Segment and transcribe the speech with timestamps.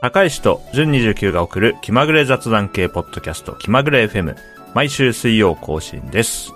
[0.00, 4.36] 高石と純29が送る気まぐれ雑談系ポッドキャスト気まぐれ FM
[4.72, 6.52] 毎週水曜更新です。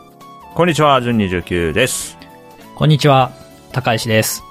[0.54, 2.16] こんにちは、純29です。
[2.76, 3.32] こんにちは、
[3.72, 4.44] 高石です。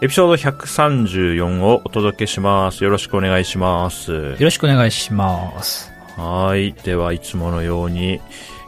[0.00, 2.84] エピソード134をお届けします。
[2.84, 4.12] よろしくお願いします。
[4.12, 5.92] よろしくお願いします。
[6.16, 6.72] はい。
[6.72, 8.18] では、いつものように、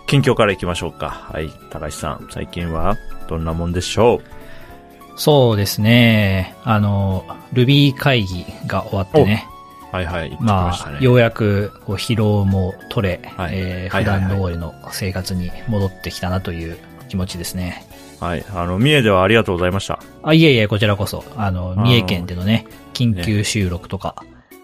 [0.07, 1.09] 近況から行きましょうか。
[1.33, 1.49] はい。
[1.71, 4.21] 高橋さん、最近はどんなもんでしょ
[5.17, 6.55] そうですね。
[6.65, 9.46] あの、Ruby 会議が終わってね。
[9.93, 10.37] うはいはい。
[10.41, 10.96] まね。
[11.00, 16.79] あ、ようやくこう疲労も取れ、はいえー普はいはいはい段通りの生活に戻ってきたなという
[17.09, 17.85] 気持ちですね。
[18.21, 18.45] はい。
[18.55, 19.99] あの、三重ではありがとうございました。
[20.22, 24.14] あ、いえいえ、こちらこそ、あの、ー三重県でのね、緊急収録とか、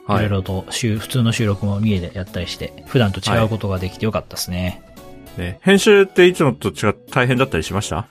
[0.08, 4.80] いはいろいろと週、普通の収録も三重でやったりして、普段と違うことができてよかったですね。
[5.36, 8.06] ね、編集っていつもと違って大変だったりしました？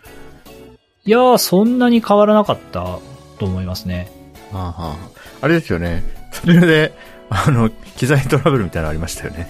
[1.08, 3.00] いやー、そんなに変わらなかった
[3.40, 4.12] と思いますね。
[4.54, 5.10] ああ
[5.42, 6.04] あれですよね。
[6.34, 6.94] それで、
[7.30, 9.48] あの、機材トラブルみたいなのありましたよね。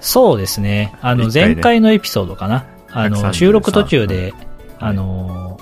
[0.00, 0.92] そうですね。
[1.00, 2.66] あの、前回のエピソードかな。
[2.90, 4.34] あ133の、収録途中で、
[4.80, 5.60] あの、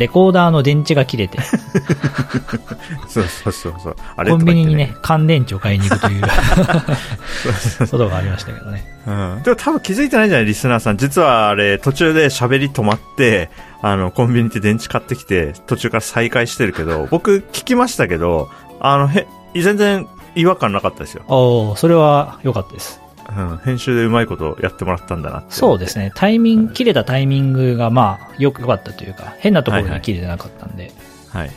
[0.00, 1.38] レコーダーの電池が切れて、
[3.06, 3.96] そうそうそうそう。
[4.16, 6.22] あれコンビニにとね、乾電池を買いに行くという。
[7.90, 8.84] ことがありましたけどね。
[9.06, 9.42] うん。
[9.42, 10.96] でも多分気づいてないんじゃないリスナーさん。
[10.96, 13.50] 実はあれ、途中で喋り止まって、
[13.82, 18.48] あの、コンビニで電池買ってきて、途中から再開してるけど、僕聞きましたけど、
[18.80, 21.24] あの、へ、全然違和感なかったですよ。
[21.28, 23.00] おーそれは良かったです。
[23.36, 23.56] うん。
[23.58, 25.52] 編集でうまいことやってもらったんだなって。
[25.52, 26.12] そうですね。
[26.14, 30.92] タイミング、切れたタイミングが、まあ、よく良かったというか、変なところに切れてなかったんで、
[31.28, 31.50] はい。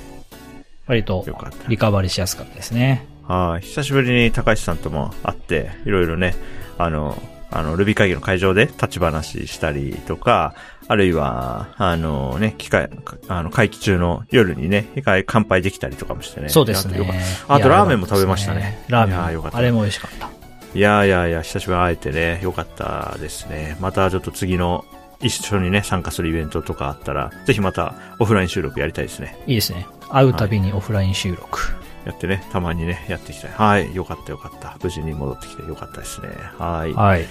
[0.87, 1.67] 割とよかった。
[1.67, 3.05] リカバリーしやすかったですね。
[3.27, 3.65] はい。
[3.65, 6.35] 久しぶりに高橋さんとも会って、いろいろね、
[6.77, 7.21] あの、
[7.55, 10.55] あの、ルビー会議の会場で立ち話したりとか、
[10.87, 12.89] あるいは、あのね、機会、
[13.27, 16.49] あの、会期中の夜にね、一回乾杯できたりとかもしてね。
[16.49, 16.99] そうですね。
[17.47, 20.42] あとラーメンも食べましたねラーメンもいやよかったあれも美味しかった。
[20.73, 23.77] いやいやいや、久しぶりに会えてね、よかったですね。
[23.79, 24.85] またちょっと次の
[25.21, 29.37] 一緒にね、参加するイベントとかあったら、ぜひまたオフライン収録やりたいですね。
[29.47, 29.87] いいですね。
[30.09, 31.59] 会うたびにオフライン収録。
[32.05, 33.51] やってね、たまにね、やっていきたい。
[33.51, 34.77] はい、よかったよかった。
[34.83, 36.29] 無事に戻ってきてよかったですね。
[36.57, 36.93] はい。
[36.93, 37.25] はい。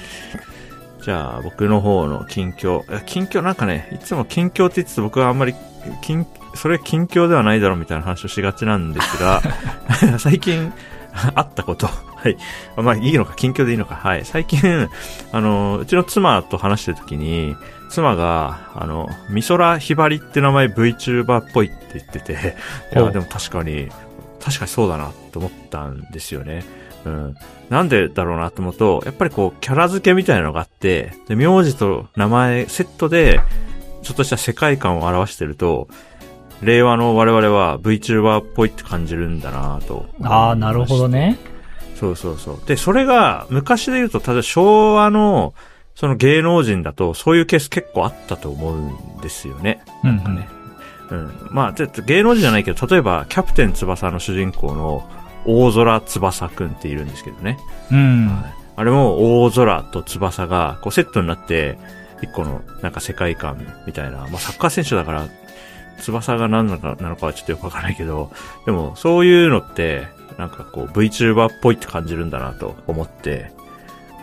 [1.03, 2.83] じゃあ、僕の方の近況。
[2.91, 5.55] え近況なんかね、いつも近況って言ってて僕はあんまり、
[6.01, 9.43] 近、それ近況ではないだろうみたいな話をしがちなんですが、
[10.19, 10.73] 最近、
[11.35, 11.87] あったこと。
[11.87, 12.37] はい。
[12.77, 13.95] まあ、いいのか、近況でいいのか。
[13.97, 14.25] はい。
[14.25, 14.89] 最近、
[15.33, 17.57] あの、うちの妻と話してる時に、
[17.91, 22.57] 妻が、あの、美空ひばりって名前 VTuber っぽいって言ってて、
[22.95, 23.89] いや、でも確かに、
[24.43, 26.65] 確かにそうだなと思ったんですよね。
[27.05, 27.37] うん。
[27.69, 33.41] なんでだろうなと思うと、やっぱりこう、キャラ付けみたいなのがあって、で、名字と名前セットで、
[34.03, 35.89] ちょっとした世界観を表してると、
[36.63, 40.07] 令和の我々は VTuber っぽいって感じるんだなと。
[40.23, 41.09] ああ、なるほど。
[41.09, 41.39] ね。
[41.97, 42.61] そうそうそう。
[42.67, 45.55] で、それが、昔で言うと、例えば昭和の、
[45.95, 49.83] その芸能人だと、そういうケース結構あったと思うんですよね。
[50.03, 50.49] うん、なんかね。
[51.11, 51.31] うん。
[51.51, 55.09] まあ、ちょっと芸能人じゃないけど、例えば、キャプテン翼の主人公の
[55.45, 57.59] 大空翼くんっているんですけどね。
[57.91, 57.99] うん。
[57.99, 58.01] う
[58.31, 58.45] ん。
[58.75, 61.79] あれも大空と翼がこうセットになって、
[62.23, 65.27] 一個のなんか世界観みたいな、まあサッカー選手だから、
[65.99, 68.31] 翼が何なのかなのかはちょっとよくわからないけど、
[68.67, 70.07] でもそういうのって、
[70.39, 73.53] なんかこう VTuber っぽいって感じるんだなと思って、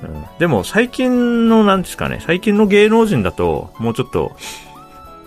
[0.04, 4.36] うん、でも最近のなんですかね、最近の芸能人だと、もうちょっと、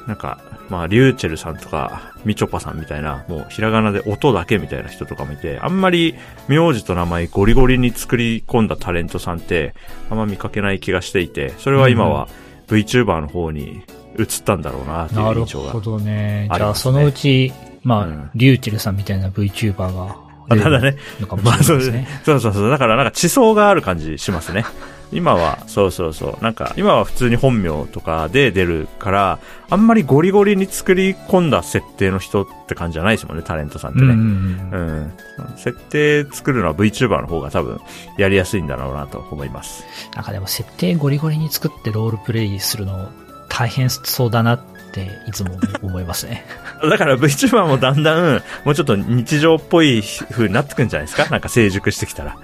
[0.06, 6.14] なんか、まあ、リューチェルさんとか、みちょぱさんみたいな、もうひらがなで音だけみたいな人とかもいて、あんまり
[6.48, 9.74] 名字と名前ゴリゴリに作り込んだタレントさんって、
[10.10, 12.28] あんま見かけない気がしていて、それは今は
[12.68, 13.82] VTuber の方に
[14.18, 15.80] 移ったんだろうな、っていうなる印象がほ。
[15.80, 16.48] どね。
[16.50, 17.52] ありますねじゃあ、そのうち、
[17.82, 20.16] まあ、うんリューチェルさんみたいな VTuber が
[20.48, 20.96] あただね、
[21.42, 22.06] まあそうですね。
[22.24, 22.70] そうそうそう。
[22.70, 24.64] だからなんか地層がある感じしますね。
[25.12, 26.42] 今は、そうそうそう。
[26.44, 34.06] なんか、今は普通に本名とかで出るから、あんまりゴリゴリに作り込んだ設定の人って感じじゃないですもんね、タレントさんってね。
[34.06, 35.12] んうんうん。
[35.56, 37.80] 設定作るのは VTuber の方が多分
[38.16, 39.84] やりやすいんだろうなと思います。
[40.14, 43.10] なんかでも設定ゴリゴリに作ってロールプレイするの
[43.54, 44.60] 大変そうだなっ
[44.92, 46.44] ていつも思いますね。
[46.82, 51.28] だから VTuber もだんだん、もうちょっと日常っぽい風になってくんじゃないですか？
[51.28, 52.38] なんか成熟してきたら。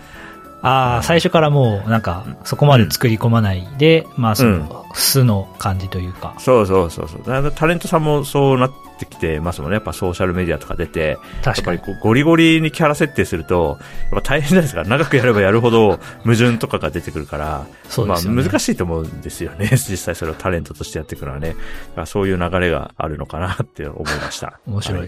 [0.63, 6.35] ああ、最初からもうなんかそこまで作り込まないで、まあその素の感じというか。
[6.39, 7.53] そうそうそうそう。
[7.53, 9.75] タレントさんもそうなってきてますもんね。
[9.75, 11.79] やっぱソーシャルメディアとか出て、やっ確かに。
[11.79, 13.79] ぱりこうゴリゴリにキャラ設定すると、
[14.11, 14.85] やっぱ大変じゃないですか。
[14.85, 18.37] 長くやればやるほど矛盾とかが出てくるから、そうですよね。
[18.37, 19.69] まあ難しいと思うんですよね。
[19.79, 21.55] 実際それをタレントとしてやっていくのはね。
[22.07, 24.59] そういう流れがあるのかなって思いました。
[24.67, 25.01] 面白い。
[25.01, 25.07] は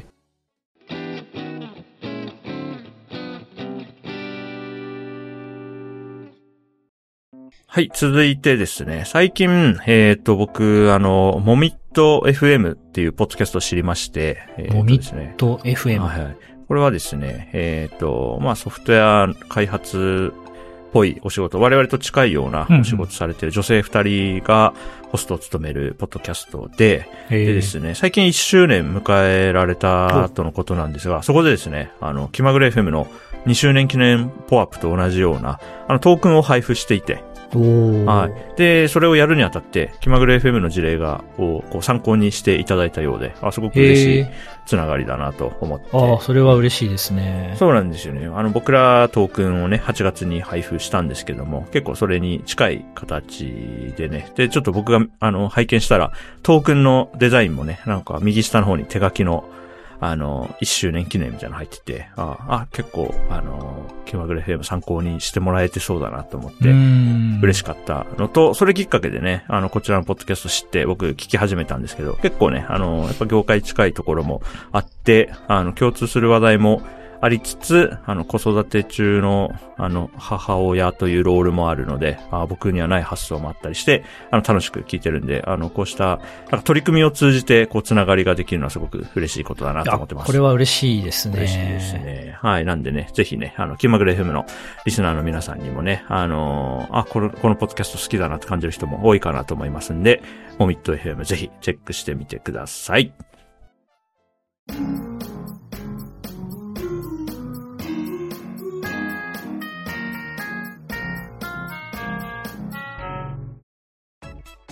[7.72, 16.00] はい、続いてですね、最近、えっ、と、僕、あの、モミット FM っていうポッドキャストを知りまして、えーとモミですねット FM。
[16.00, 16.36] はいはい。
[16.66, 24.74] これはですね、えっ、と、まあソフトウェア開発っぽいお仕事、我々と近いようなうんうんお仕事されている女性二人が
[25.12, 33.06] ホストを務めるポッドキャストで、へーでですね、最近1周年迎えられたとのことなんですが、そこでですね、あの、気まぐれ FM の
[33.46, 37.22] 2周年記念ポアップと同じような、あの、トークンを配布していて、
[37.58, 38.56] はい。
[38.56, 44.26] で、それをやるにあたって、気まぐれ FM の事例が、をこう参考にしていただいたようで、あ、すごく嬉しい
[44.66, 45.88] つながりだなと思って。
[45.92, 47.54] ああ、それは嬉しいですね。
[47.58, 48.26] そうなんですよね。
[48.26, 54.30] あの、僕らトークンをね、8月に配布したんですけども、結構それに近い形でね。
[54.36, 56.12] で、ちょっと僕が、あの、拝見したら、
[56.42, 59.44] トークンのデザインもね、なんか右下の方に手書きの、
[60.00, 66.68] あの、1周年記念みたいなの入ってて、ああ、結構、あの、気まぐれ FM 参考にしてもらえてそうだなと思って、
[67.42, 74.42] 嬉しかかったのと、それきっかけでね、あの、こちらのポッドキャスト知って僕聞き始めたんですけど、結構ね、あの、やっぱ業界近いところも
[74.72, 76.82] あって、あの、共通する話題も
[77.20, 86.18] ありつつ、あの、子育て中の、あの、母親というロールもあるので、あ僕にはない発想もあったりして、あの、楽しく聞いてるんで、あの、こうした、なん
[86.50, 90.26] か取り組みを通じて、こう、つながりができるのはすごく嬉しいことだなと思ってます。
[90.26, 91.36] これは嬉しいですね。
[91.36, 92.38] 嬉しいですね。
[92.40, 92.64] はい。
[92.64, 94.46] なんでね、ぜひね、あの、気まぐれ FM の
[94.86, 100.22] リスナーの皆さんにもね、あのーあ、この、このポッドキャスト好きだなって感じる人も多いかなと思いますんで、
[100.58, 103.12] モミット FM ぜひチェックしてみてください。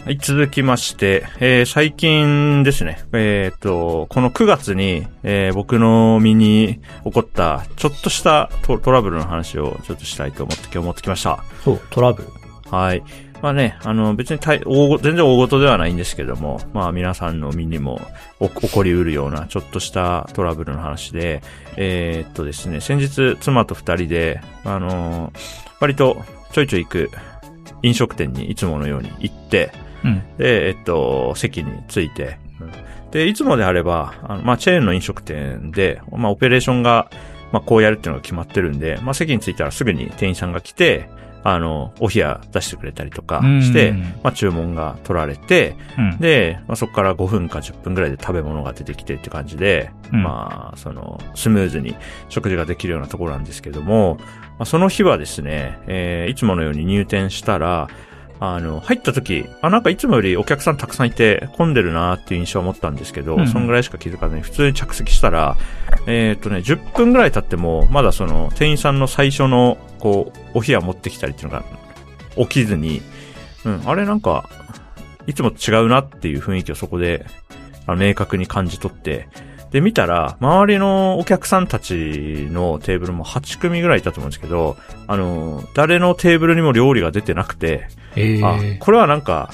[0.08, 11.44] はい、続きまして、えー最近ですね、えっ、と、この9月に、えー僕の身に起こった、ちょっとしたトトラブルの話をちょっとしたいと思って今日持ってきました。
[11.62, 12.28] そう、トラブル？
[12.70, 13.02] はい。
[13.42, 18.00] まあね、あの、別に大大ご全然大事ではないんですけども、まあ皆さんの身にも
[18.40, 21.42] お起こりうるようなちょっとしたトラブルの話で、
[21.76, 25.34] えーっとですね、先日妻と二人で、あの
[25.80, 26.16] 割と
[26.52, 27.10] ちょいちょい行く
[27.82, 29.70] 飲食店にいつものように行って、
[30.04, 30.22] うん。
[30.36, 32.38] で、えっと、席に着いて、
[33.10, 37.10] で、いつもであれば、あのまあ、チェーンの飲食店で、まあ、オペレーションが、
[37.52, 41.08] まあ、こうやるっていうのが決まってるんで、まあ、席に着いたらすぐに店員さんが来て、
[41.44, 46.18] あの、お冷や出してくれたりとかして、うんまあ、注文が取られて、うん。
[46.18, 51.96] で、まあ、そこから5分か10分ぐらいで食べ物が出てきてって感じで、うんまあ、その、スムーズに
[52.28, 54.18] 食事ができるようなところなんですけども、
[54.58, 57.88] まあ、その日はですね、えーいつものように入店したら、
[58.40, 63.48] あの、入った時、あ、なんかいつもよりお客さんたくさんいて混んでるなっていう印象を持ったんですけど、うん。
[63.48, 65.56] そんぐらいしか気づかずに普通に着席したら、
[66.06, 71.64] えーっとね、10分ぐらい経っても、まだその店員さんの最初の、こう、お冷や持ってきたりっていうのが
[72.36, 73.02] 起きずに、
[73.64, 74.48] うん、あれなんか、
[75.26, 77.26] いつもと違うなっていう雰囲気をそこで、
[77.86, 79.28] あの明確に感じ取って、
[79.70, 84.76] で、見たら、周りのお客さんたちのテーブルも8組ぐらいいたと思うんですけど、
[85.06, 89.50] あの、誰のテーブルにも料理が出てなくて、えあー、これはなんか、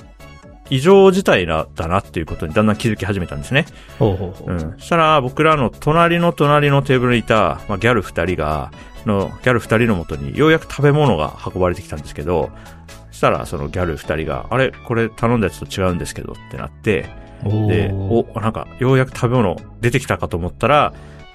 [0.71, 3.67] 異常事態な、だなっていうことにだんだん気づき始めたんですね。
[3.99, 4.55] ほうほうほう。
[4.55, 4.61] うん。
[4.79, 8.71] そしたら、僕らの隣の隣のテーブルにいた、まあ、ギャル二人が、
[9.05, 12.51] の、ギャル二人のもとに、ようやく食べ物が運ばれてきたんですけど、
[13.11, 14.73] そしたら、そのギャル二人が、あれ？
[14.73, 17.95] これ頼んだやつと違うんですけどってなって、おで、ー。
[17.95, 20.93] お、なんか、ようやく食べ物出てきたかと思ったら、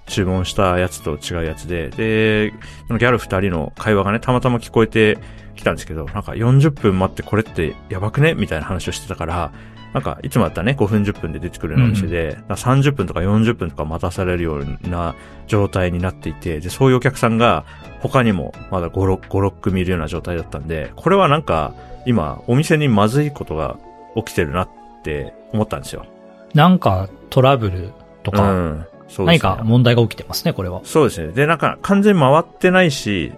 [0.07, 2.53] 注文したやつと違うやつで、で、
[2.87, 5.17] そのギャル二人の会話がね、たまたま聞こえて
[5.55, 9.51] きたんですけど、なんか40分待ってこれってやばくねみたいな話をしてたから、
[9.93, 15.15] なんか、いつもだったらね、5分10分で出てくるようなお店で、なんか30分とか40分とか待たされるような
[15.47, 17.65] 状態になっていて、で、そういうお客さんが
[17.99, 21.73] 他にもまだ5、6、5、6組いるような状態だったんで、これはなんか、
[22.05, 23.77] 今、お店にまずいことが
[24.15, 24.69] 起きてるなっ
[25.03, 26.05] て思ったんですよ。
[26.53, 27.91] なんかトラブル
[28.23, 28.85] とか、うん。
[29.07, 30.81] そうですね何か問題が起きてますね、これは。
[30.83, 31.31] そうですね。
[31.33, 33.33] で、なんか完全に回ってないし、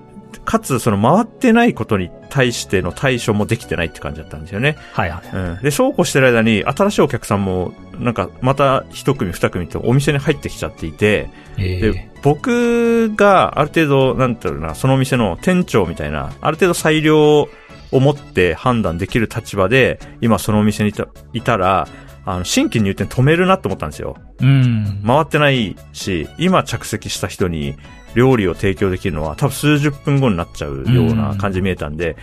[0.45, 4.75] かつその回ってないことに対しての対処もできてないって感じだったんですよね。
[4.93, 5.29] はいはい。
[5.35, 5.59] うん。
[5.61, 17.47] で、そうこうしてる間に新しいお客さんも、なんかまた一組二組とお店に入ってきちゃっていて、えーで、僕がある程度、なんていうのかな、そのお店の店長みたいな、ある程度裁量
[17.91, 21.87] を持って判断できる立場で、今そのお店にいたいたら、
[22.25, 24.15] あの、新規入店止めるなって思ったんですよ。
[24.39, 25.01] うん。
[25.05, 27.75] 回ってないし、今着席した人に
[28.13, 32.15] 料理を提供できるのは多分数十分後になっちゃうような感じに見えたんで、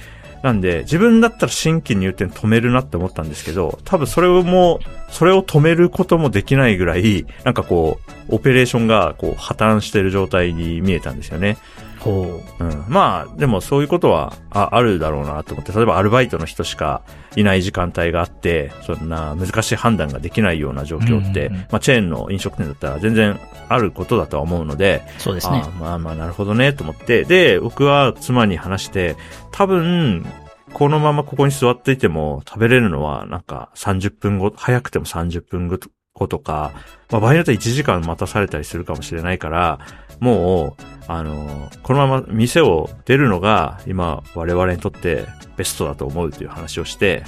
[0.43, 7.99] なんで自分だったら新規入店止めるなって思ったんですけど、多分それをもう、それを止めることもできないぐらい、なんかこ
[8.29, 11.57] う、オペレーションがこう破綻してる状態に見えたんですよね。
[12.01, 12.85] ほうん。
[12.89, 17.03] まあ、でもそういうことはああるだろうなと思って、例えばアルバイトの人しか
[17.37, 23.39] いない時間帯があって、そんな難しい判断ができないような状況って、うんうんうんまあチェーンの飲食店だったら全然
[23.69, 25.21] あることだとは思うので、う。
[25.21, 25.67] そうですねあ。
[25.67, 29.17] あまあまあなるほどねと思って、で、僕は妻に話して、
[29.53, 30.27] 多分、
[30.73, 36.73] このままここに座っていても食べれるのはなんか30分後、早くても30分後とか、
[37.11, 39.79] まあ場合によっては1時間待たされたりするかもしれないから、
[40.21, 47.25] もう、あの、このまま店を出るのが今我々にとってベストだと思うという話をして、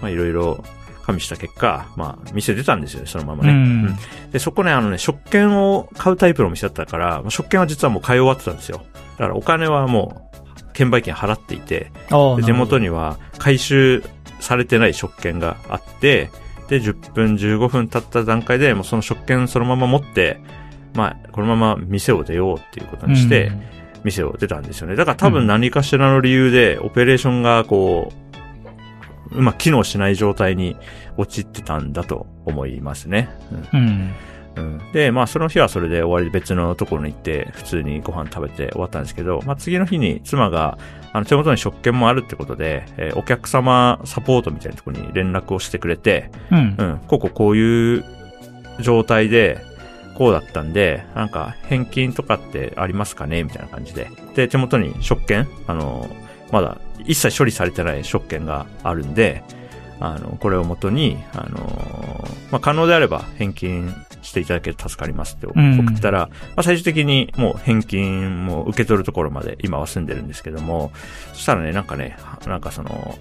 [0.00, 0.64] まあいろいろ
[1.04, 3.52] 加味した結果、まあ店出たんですよね、そのままね。
[3.52, 3.96] うん
[4.32, 8.82] で、そこね、あのね、食券を買うタイプのお店だったから、まあ食券は実はもう買い終わってたんですよ。
[9.18, 11.92] だからお金はもう、券売機に払っていて、
[12.44, 12.84] 手元に。
[12.84, 14.02] には回収
[14.40, 16.30] されてない食券があって、
[16.68, 20.40] で、10分、15分経った段階で、もうその食券そのまま持って、
[20.94, 23.62] まあ、このまま店を出ようっていうことにして、うん
[24.04, 24.96] 店を出たんですよね。
[24.96, 28.12] だから多分何かしらの理由で、オペレーションがこ
[29.32, 30.76] う、うまく機能しない状態に
[31.16, 33.30] 陥ってたんだと思いますね。
[33.72, 34.12] うんうん。
[34.54, 40.76] うん、で、まあその日はそれで終わりで別のところに行って普通にご飯食べて終わったんですけど、まあ次の日に妻が
[41.14, 46.82] あの手元に食券もあるってことで、えーお客様サポートみたいなところに連絡をしてくれて、うんう。
[46.82, 48.04] ん、こうこうこういう
[48.80, 49.64] 状態で
[50.14, 53.42] こうだったんで、なんか返金とかってありますかね？
[53.44, 54.10] みたいな感じで。
[54.34, 56.08] で、手元に食券あの、
[56.50, 59.42] まだ一切処理されてない食券があるんで、
[60.00, 70.92] あの、これをもとに、あの、まあ、可能であれば返金していただけると助かりますって送うんったら、まあ、最終的にもう返金も受け取るところまで今は住んでるんですけども、
[71.32, 72.16] そしたらね、なんかね、
[72.46, 73.16] なんかその、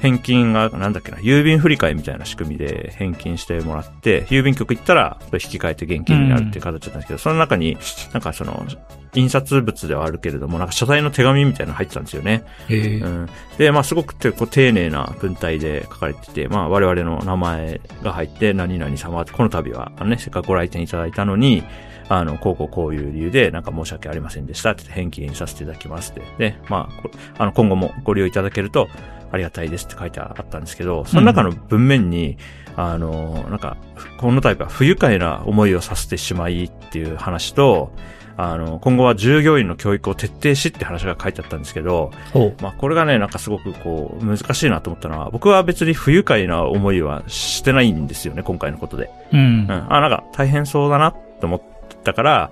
[0.00, 7.76] 返金が、なんだっけな、郵便振り替えみたいな仕組みで返金してもらって、郵便局行ったら、引き換えて現金になるっていう形だったんですけど、その中に、
[8.12, 8.66] なんかその、
[9.14, 12.44] 印刷物ではあるけれども、なんか謝罪の手紙みたいなの入ってたんですよね。
[12.68, 13.28] うん。
[13.56, 21.64] で、まあすごくてこう丁寧な文体で書かれてて、まあ我々の名前が入って、何々様この度は、あのね、せっかくご来店いただいたのに、
[22.08, 26.22] あの、こうこうこういう理由で、なんか申し訳ありませんでしたって返金させていただきますって。
[26.38, 28.88] で、まあこ、あの、今後もご利用いただけると、
[29.32, 32.36] ありがたいですって書いてあったんですけど、その中の文面に、
[32.76, 33.76] あの、なんか、
[34.18, 37.92] このタイプは不愉快な思いをさせてしまいっていう話と、
[38.38, 42.10] あの、今後は従業員の教育を徹底しって話が書いてあったんですけど。
[42.60, 49.10] まあこれがね、なんかすごくこう、難しいなと思ったのは、僕は別に不愉快な思いはしてないんですよね、今回のことで。
[49.32, 49.42] うんう
[49.72, 49.86] ん。。
[49.88, 51.62] あ、なんか大変そうだなって思っ
[52.04, 52.50] たから、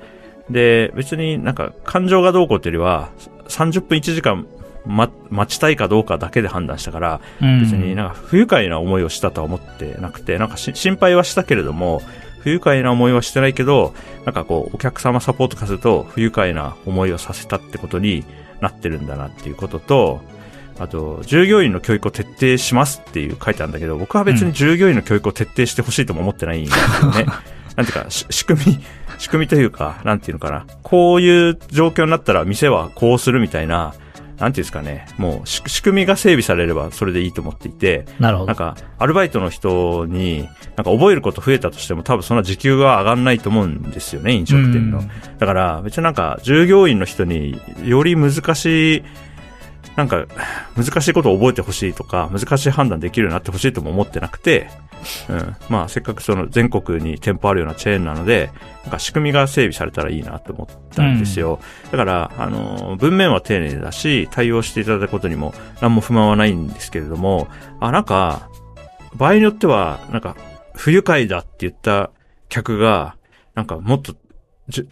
[0.49, 3.11] で、別になんか感情がどうこうっていうよりは、
[3.49, 4.47] 30分1時間、
[4.87, 12.03] ま、待ちたいかどうかだけで判断したから、うん別になんか不愉快な思いをしたとは思ってなくて、なんかし心配はしたけれども、
[12.41, 13.95] 不愉快な思いはしてないけど、
[14.27, 18.25] なんかこう、お客様サポート化すると、不愉快な思いをさせたってことに
[18.61, 20.21] なってるんだなっていうことと、
[20.79, 27.27] あと、従業員の教育を徹底しますっていう書いてあるんだけど、僕は別に従業員の教育を徹底してほしいとも思ってないんですよね。
[27.77, 28.85] なんていうか、し仕組み、
[29.19, 30.67] 仕組みというか、なんていうのかな。
[30.83, 33.95] こういう状況になったら店はこうするみたいな、
[34.39, 35.07] なんていうんですかね。
[35.17, 38.47] もうし仕組みが整備されればそれでいいと思っていて、なるほど。
[38.49, 44.99] なんか、アルバイトの人に、なんか覚えること増えたとしても多分そんな時給が上がんないと思うんですよね、飲食店の。
[44.99, 49.03] うんだから、別になんか、従業員の人により難しい、
[49.97, 50.27] なんか、
[50.77, 54.69] 難しいことを覚えてほしいとか、難しい判断できるようになってほしいとも思ってなくて、
[55.29, 55.57] うん。
[55.69, 58.51] まあ、せっかくその全国に店舗あるようなチェーンなので、
[58.83, 61.61] なんか仕組みが整備されたらいいなと思ったんですよ。
[61.91, 67.49] だから、あの、文面は丁寧だし、対応していただいたことにも何も不満はないんですけれども、
[67.81, 68.49] あ、なんか、
[69.15, 70.37] 場合によっては、なんか、
[70.75, 72.11] 不愉快だって言った
[72.49, 73.17] 客が、
[73.55, 74.15] なんかもっと、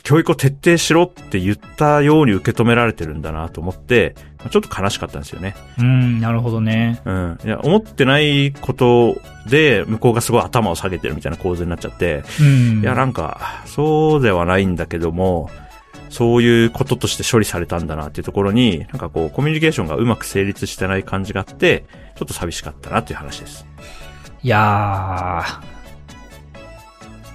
[0.03, 4.15] 教育を徹底しろって言ったように受け止められてるんだなと思って、
[4.51, 5.55] ちょっと悲しかったんですよね。
[5.79, 7.01] うん、なるほどね。
[7.05, 7.39] うん。
[7.45, 9.17] いや、思ってないこと
[9.49, 12.81] で、向こうがすごい頭を下げてるみたいな構図になっちゃって、うん。
[12.81, 15.51] いや、なんか、そうではないんだけども、
[16.11, 21.85] そういうこととして処理されたんだなっていうところに、なんかこう、コミュニケーションがうまく成立してない感じがあって、
[22.17, 23.67] ちょっと寂しかったなっていう話です。
[24.43, 25.73] いやー。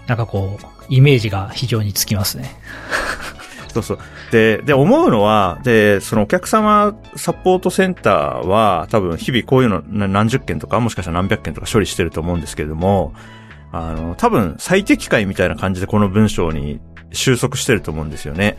[0.07, 2.55] なんかこう、イメージが非常につきますね。
[3.83, 4.31] そうそう。
[4.31, 13.13] で、で、思うのは、で、そのお客様サポートセンターは、多分日々こういうのな何十件とか、もしかしたら何百件とか処理してると思うんですけれども、
[13.71, 16.79] あの、多分最適解みたいな感じでこの文章に
[17.11, 18.57] 収束してると思うんですよね。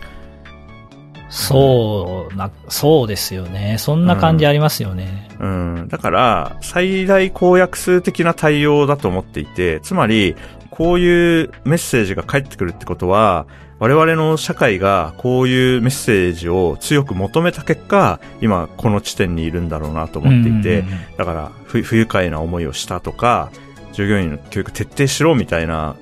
[1.31, 3.77] そう、な、そうですよね。
[3.79, 5.29] そんな感じありますよね。
[5.41, 5.89] うん。
[5.89, 10.37] だから、最大公約数的な対応だと思っていて、つまり、
[10.71, 13.47] こういうメッセージが返ってくるってことは、
[13.79, 20.85] 我々の社会がこういうメッセージを強く求めた結果、今この地点にいるんだろうなと思っていて、
[21.17, 23.51] だから不不愉快な思いをしたとか、
[23.93, 25.97] 従業員の教育徹底しろみたいな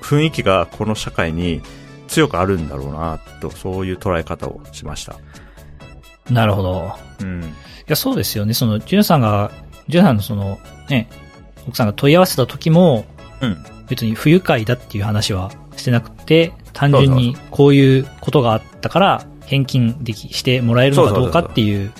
[0.00, 1.60] 雰囲気がこの社会に
[2.08, 5.16] 強くあるんだろうなと、そういう捉え方をしました。
[6.30, 6.92] なるほど。
[7.20, 7.42] うん。
[7.42, 7.44] い
[7.86, 8.54] や、そうですよね。
[8.54, 9.50] その、ジュンさんが、
[9.88, 10.58] ジュンさんのその、
[10.88, 11.08] ね、
[11.66, 13.04] 奥さんが問い合わせた時も、
[13.40, 13.64] うん。
[13.88, 21.92] 別に不愉快だっていう話はしてなくて、単純にこういうことがあったから、返金でき、してもらえるのかどうかっていう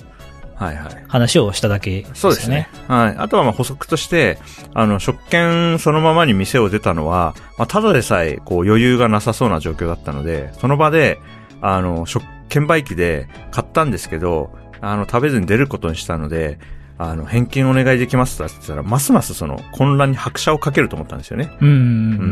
[0.59, 1.05] はいはい。
[1.07, 2.15] 話をしただけですよね。
[2.15, 2.69] そうですね。
[2.87, 3.15] はい。
[3.17, 4.37] あとはまあ補足として、
[4.73, 11.19] あの、食券そのままに店を出たのは、まあ、ただでさえ、こう余裕がなさそうな状況だったので、その場で、
[11.61, 16.59] あの、食券売機で買ったんですけど、あの、食べずに出ることにしたので、
[16.97, 21.49] あの、返金お願いできますと言ったら、ますますその混乱に拍車をかけると思ったんですよね。
[21.61, 21.85] うんうんううん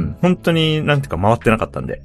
[0.10, 0.18] ん。
[0.22, 2.02] 本当になんていうか回ってなかったんで。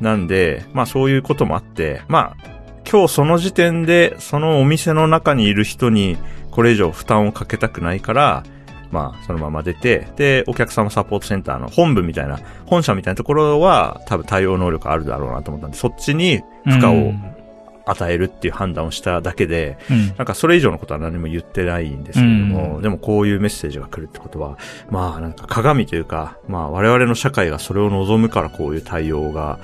[0.00, 2.52] なんで、まあそういうこともあって、まあ、
[2.90, 6.16] 今日その時点で、そのお店の中にいる人に、
[6.50, 8.44] これ以上負担をかけたくないから、
[8.90, 17.14] まあ、そのまま出て、で、お客様サポートセンターの本部みたいな、本社みたいなところは、多分対応能力あるだろうなと思ったんで、そっちに負荷を
[17.84, 20.06] 与えるっていう判断をしただけで、うん。
[20.08, 24.58] なんかそれ以上のことは何も言ってないんですけれども、うんでもこういうメッセージが来るってことは、
[24.90, 29.58] まあなんか鏡というか、まあ我々の社会がそれを望むからこういう対応が、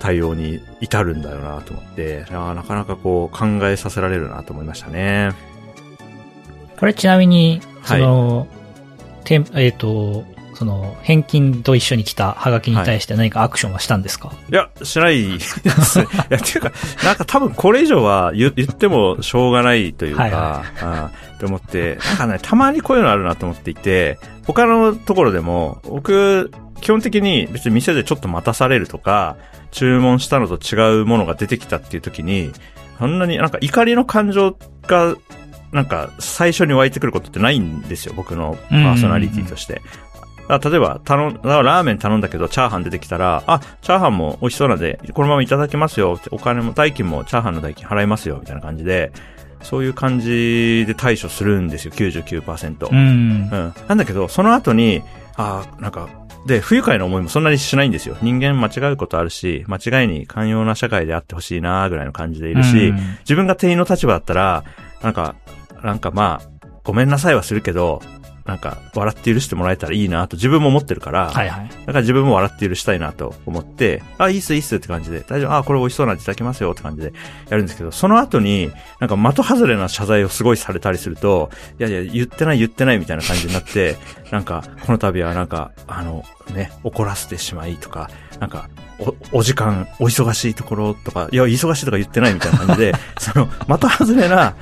[0.00, 5.32] 対応に至るんだよなと思って、なかなかこう考えさせられるなと思いましたね。
[6.78, 8.46] これちなみに、はいその、
[9.24, 10.24] てんえっ、と、
[10.54, 15.60] その、返金と一緒に来たハガキに対して何かアクションはしたんですか、いや、しないです
[15.98, 16.06] ね。
[16.30, 16.72] いや、っていうか、
[17.04, 29.36] なんか多分これ以上は言言ってもしょうがないというか、はいはあーって思って、なんかね、たまにこういうのあるなと思っていて、他のところでも、僕、基本的に別に店でちょっと待たされるとか、
[29.70, 32.52] 注文したのと違うものが出てきたっていう時に、
[32.98, 35.16] そんなになんか怒りの感情が、
[35.72, 39.82] なんか最初に湧いてくることってないんですよ、僕のパーソナリティとして。
[40.48, 46.20] あ例えば、頼ん、ラーメン頼んだけど、チャーハン出てきたら、あ、チャーハンも美味しそうなんで、このままいただきますよ。
[46.30, 48.38] お金も、代金も、チャーハンの代金払いますよ。
[48.40, 49.12] みたいな感じで、
[49.62, 52.88] そういう感じで対処するんですよ、99%。
[52.90, 52.98] うん。
[52.98, 53.74] うん。
[53.88, 55.02] なんだけど、その後に、
[55.36, 56.08] ああ、なんか、
[56.46, 58.16] で、不愉快な思いもそんなにしないんですよ。
[58.20, 64.64] 人間間違うことあるし、間違いに寛容な社会であってほしいなぐらいの感じでいるし、うん自分が店員の立場だったら、
[65.02, 65.34] なんか、
[65.82, 68.02] なんかまあ、ごめんなさいはするけど、
[68.44, 71.68] なんか、笑って許してもらえたらいいなと自分も思ってるから、はいはい。
[71.68, 77.12] だから自分も笑って許したいなと思って、あ、いいっすいいっすって感じで、大丈夫、あ、これ美味しそうなんでいただきますよって感じで
[77.48, 83.96] やるんですけど、その後に、なんか的外れな謝罪をすごいされたりすると、いやいや、言ってない言ってないみたいな感じになって、
[84.30, 94.54] なんか、この度はなんか、あの、ね、怒らせてしまいとか、なんか、お、お時間、お忙しいところとか、いや、忙しいとか言ってないみたいな感じで、 その、的外れな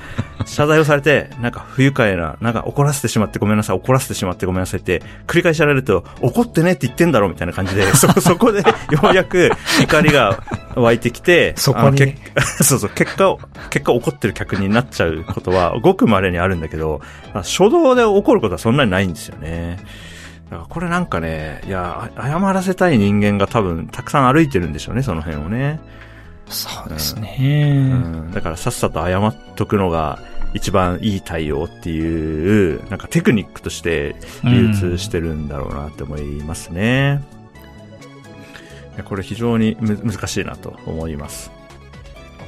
[0.45, 8.65] 謝罪をされて、なんか不愉快な、なんか怒らせてしまってごめんなさい、怒らせてしまってごめんなさいって、繰り返しやられると、怒ってねって言ってんだろみたいな感じで、そ、 そこでよ
[9.11, 10.43] うやく怒りが
[10.75, 12.15] 湧いてきて、そこに
[12.61, 17.01] そうそう、結果を、結果怒ってる客になっちゃうことは、ごく稀にあるんだけど、
[17.33, 19.77] 初動で怒ることはそんなにないんですよね。
[20.53, 25.79] だからこれなんかね、いや、あ謝らせたい人間が多分たくさん歩いてるんでしょうね、その辺をね。
[26.47, 27.89] そうですうね。
[27.89, 28.31] ん。
[28.31, 30.19] だからさっさと謝っとくのが
[30.53, 37.23] 一番いい対応っていう、なんかテクニックとして流通してるんだろうなって思いますね。
[38.93, 41.49] いやこれ非常にむ難しいなと思います。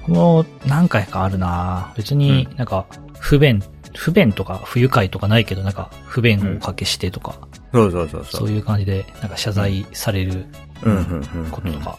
[0.01, 2.85] 僕も何回かあるな別になんか
[3.19, 3.63] 不便、
[3.95, 7.39] 不便とか不愉快とかないけど、なんか不便をおかけしてとか、
[7.75, 8.41] そうそうそうそう。
[8.41, 10.45] そういう感じでなんか謝罪される
[10.83, 11.97] うんうんうんうんこととか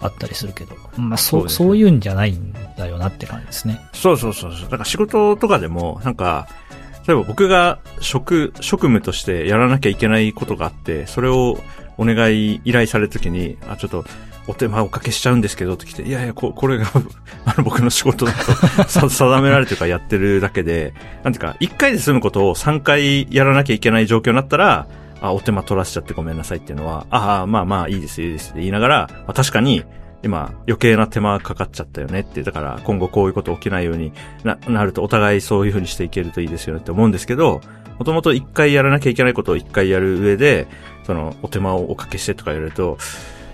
[0.00, 3.80] あったりするけど、まあそう、そういうんじゃないんだよなって感じですね。
[3.92, 4.62] そうそうそうそう。
[4.62, 6.48] だから仕事とかでも、なんか、
[7.06, 11.58] 例えば僕が職、職務としてやらなきゃいけないことがあって、それを
[11.98, 14.04] お願い、依頼されるときに、あ、ちょっと、
[14.46, 16.86] お手間おかけしちゃうんですけどって来て、いやいや、ここれが
[17.44, 24.86] あの僕の仕事だと 定められてるからやってるだけで、なんていうか、1回で済むことを3回やらなきゃいけない状況になったら、
[25.20, 29.84] あ、お手間取らせちゃってごめんなさいっていうのは、ああ、まあまあいいです、いいですって言いながら、まあ、確かに、
[30.24, 34.12] 今余計な手間かかっちゃったよねって、だから今後こういうこと起きないように
[34.44, 37.60] な、なるとお互いそういう風にしていけるといいですよねって思うんですけど、
[37.98, 40.66] もともと一回やらなきゃいけないことを一回やる上で、
[41.04, 42.98] その、お手間をおかけしてとか言われると、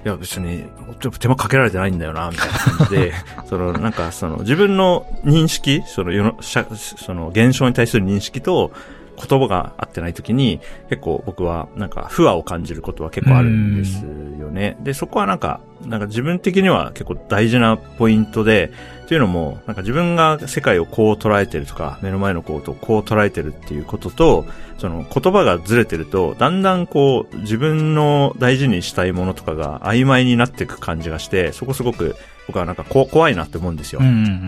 [0.09, 0.65] や別に、
[1.01, 3.13] ちょっと手間かけられてないんだよな、みたいな感じで、
[3.49, 8.73] その、なんかその、自分の認識、その世の、社その、現象に対する認識と、
[9.19, 14.77] 言葉が合ってない時に、結構僕はなんか不和を感じることは結構あるんですよね。
[14.81, 18.73] で、そこはなんか、なんか自分的には結構大事なポイントで、
[19.07, 24.45] というのも、なんか自分が世界をこう捉えてるとか、目の前のことをこう捉えてるっていうことと、
[24.77, 32.17] その言葉がずれてると、だんだんこう、自分の大事にしたいものとかが曖昧になっていく感じがして、そこすごく
[32.49, 34.01] 僕はなんかこ怖いなって思うんですよ。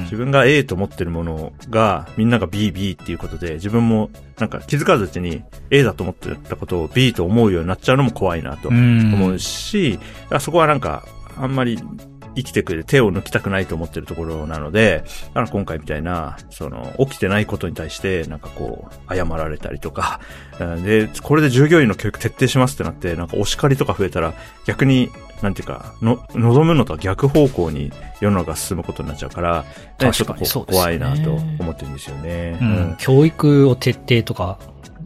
[0.04, 9.98] 自分が A と思ってるものが、みんなが B、B っていうことで、自分もなんか気づかずに A だと思ってたことを B と思うようになっちゃうのも怖いなと思うし、
[10.38, 11.04] そこはなんか、
[11.36, 11.78] あんまり
[12.36, 15.04] 生きてくれる手を抜きたくないと思ってるところなので、
[15.50, 20.20] 今回みたいな、その、起きてないことに対して、なんかこう、謝られたりとか、
[20.84, 24.34] で、これで従業員の教育徹底しますってなって、なんかお叱りとか増えたら、
[24.66, 25.10] 逆に、
[25.42, 29.64] なんていうか、の、望むのとは逆方向に世の中が進むことになっちゃうから、
[29.98, 32.58] ちょっと怖いなと思ってるんですよね。
[32.60, 34.58] うん、教育を徹底とか、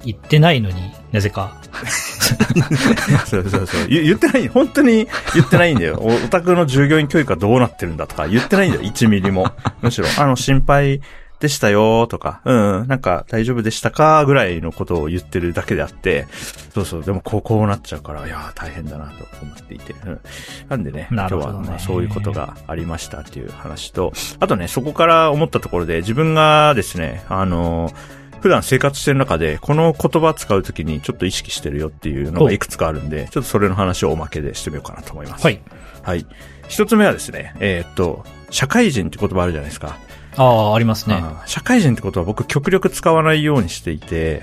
[0.05, 1.57] 言ってないのになぜか。
[3.27, 3.89] そうそうそう。
[3.89, 6.01] 言ってない、本当に言ってないんだよ。
[6.01, 9.53] お宅の従業員教育はどうなってるんだとか言ってないんだよ、1ミリも。
[9.81, 11.01] むしろ、あの、心配
[11.41, 16.27] でしたよとか、うん、なんか大丈夫でしたかぐらいのことを言ってるだけであって、
[16.73, 19.95] そうそう、でもこう、こうなっちゃうから、いや大変だなと思っていて。
[20.07, 20.21] うん、
[20.69, 35.45] なんでね、今日はまあそういうことがありましたっていう話と、あとね、そこから思ったところで自分がですね、あのー普段生活してる中で、この言葉使うときにちょっと意識してるよっていうのがいくつかあるんで、ちょっとそれの話をおまけでしてみようかなと思います。
[35.45, 35.63] はい。
[36.03, 36.27] はい。
[36.69, 39.97] 一つ目はですね、えー、っと、社会人って言葉あるじゃないですか。
[40.37, 41.25] ああ、ありますね。
[41.47, 44.43] 社会人ってことは僕極力使わないようにしていて、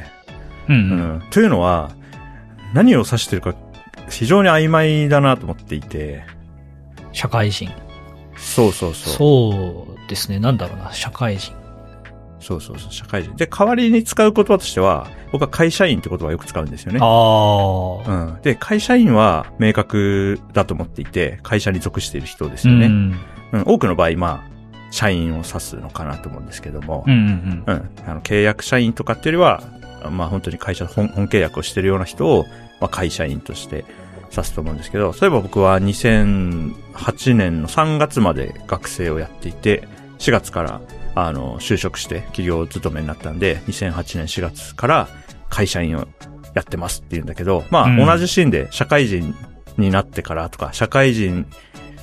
[0.67, 1.23] うん、うん、うん。
[1.29, 1.91] というのは、
[2.73, 3.53] 何を指してるか
[4.09, 6.23] 非常に曖昧だなと思っていて。
[7.11, 7.69] 社会人。
[8.35, 9.13] そうそうそう。
[9.13, 10.39] そうですね。
[10.39, 11.60] なんだろうな、社会人。
[12.41, 13.35] そうそうそう、社会人。
[13.35, 16.99] で、代わりに使う言葉としては、僕は会社員って言葉をよく使うんですよね。
[17.01, 18.33] ああ。
[18.35, 18.41] うん。
[18.41, 22.87] で、会社員は明確だと思っていて、会社に属している人ですよね。
[22.87, 23.19] うん、
[23.53, 24.51] うん、多くの場合、まあ、
[24.91, 27.75] 社員を指すのかなと思うんですけども、うんうんうん。
[27.75, 27.89] うん。
[28.05, 29.63] あの、契約社員とかっていうよりは、
[30.09, 32.45] まあ本当に会社本、本契約をしてるような人を、
[32.79, 33.85] まあ会社員として
[34.31, 39.87] 指すと思うんですけど、そういえば僕は2008年の3月まで学生をやっていて、
[40.19, 40.81] 4月から
[41.15, 45.07] あの、就職して企業勤めになったんで、2008年4月から
[45.49, 46.07] 会社員を
[46.53, 49.35] やってますって言うんだけど、まあ、うん、同じシーンで社会人
[49.77, 51.45] になってからとか、社会人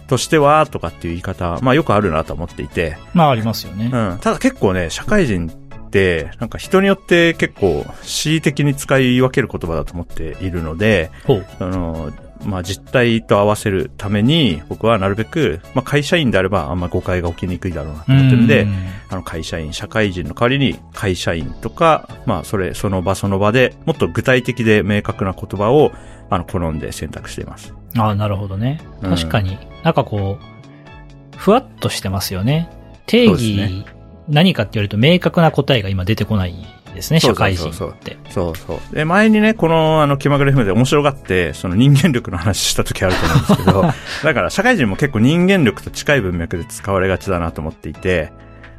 [0.06, 2.96] としてはとかっていう言い方、まあよくあるなと思っていて。
[3.14, 3.90] まあありますよね。
[3.92, 4.18] うん。
[4.20, 11.10] ただ結構ね、社会人って、なんか人によって結構恣意的に使い分ける言葉だと思っているので、
[11.60, 12.10] あの、
[12.44, 18.66] まあ実態と合わせるために、僕はなるべく、まあ会社員であればあんま誤解が起きにくいだろうなと思ってるんで、
[19.10, 25.92] あの会社員、社会人の代わりに会社員とか、まあそれ、その場その場でもっと具体的で明確な言葉を、
[26.30, 27.74] あの、好んで選択しています。
[27.96, 28.80] ああ、なるほどね。
[29.02, 32.68] 確かに、うん、なんかこう、ふわっとしてますよね。
[33.06, 33.84] 定義、
[34.28, 36.54] 何かって言われると明確な答えが今出てこない
[36.98, 38.16] ですね、社会人って。
[38.30, 43.82] そうそうで、前にね、この、あの、気まぐれ FM で面白がって、その人間力の話した時あると思うんですけど、
[44.24, 48.32] だから社会人も結構人間力と近い文脈で使われがちだなと思っていて、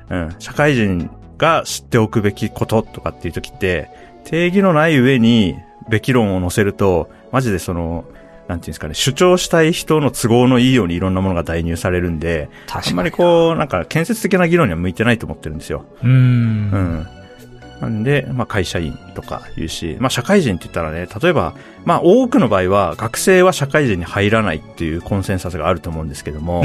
[0.10, 3.89] うん、社会人が知っておくべきこととかっていう時って、
[4.25, 5.55] 定義のない上に、
[5.89, 8.05] べき論を載せると、マジでその、
[8.47, 15.86] なんていうんですかね、主張したい人の都合のいいようにいろんなものが代入されるんで、あんまりこう、なんか建設的な議論には向いてないと思ってるんですよ。
[16.03, 16.10] うん。
[16.12, 17.08] うん。
[17.82, 21.54] なんで、まあ会社員とか言うし、まあ社会人って言ったらね、例えば、
[21.86, 26.63] まあ多くの場合は学生は社会人に入らないっていうコンセンサスがあると思うんですけども、